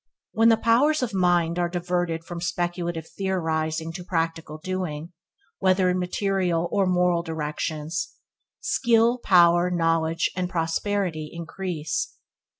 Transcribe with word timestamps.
When 0.31 0.49
the 0.49 0.57
powers 0.57 1.03
of 1.03 1.11
the 1.11 1.19
mind 1.19 1.59
are 1.59 1.69
diverted 1.69 2.23
from 2.23 2.41
speculative 2.41 3.07
theorizing 3.07 3.93
to 3.93 4.03
practical 4.03 4.57
doing, 4.57 5.13
whether 5.59 5.91
in 5.91 5.99
material 5.99 6.67
or 6.71 6.87
moral 6.87 7.21
directions, 7.21 8.09
skill, 8.59 9.19
power, 9.19 9.69
knowledge, 9.69 10.31
and 10.35 10.49
prosperity 10.49 11.29
increase. 11.31 12.15